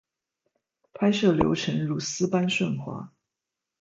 [0.95, 3.13] 拍摄流程如丝般顺滑